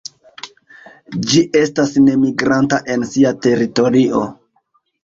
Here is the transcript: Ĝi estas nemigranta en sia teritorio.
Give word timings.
Ĝi 1.33 1.43
estas 1.61 1.93
nemigranta 2.09 2.81
en 2.95 3.07
sia 3.13 3.37
teritorio. 3.47 4.27